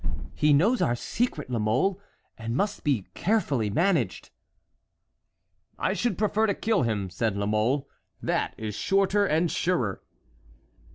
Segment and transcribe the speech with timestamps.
[0.33, 2.01] He knows our secret, La Mole,
[2.35, 4.31] and must be carefully managed."
[5.77, 7.87] "I should prefer to kill him," said La Mole;
[8.19, 10.01] "that is shorter and surer."